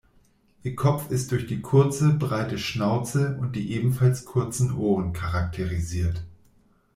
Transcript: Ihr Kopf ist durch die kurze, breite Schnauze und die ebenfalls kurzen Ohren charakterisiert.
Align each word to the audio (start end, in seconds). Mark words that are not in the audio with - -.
Ihr 0.63 0.75
Kopf 0.75 1.11
ist 1.11 1.31
durch 1.31 1.45
die 1.45 1.61
kurze, 1.61 2.13
breite 2.15 2.57
Schnauze 2.57 3.37
und 3.39 3.55
die 3.55 3.71
ebenfalls 3.73 4.25
kurzen 4.25 4.75
Ohren 4.75 5.13
charakterisiert. 5.13 6.23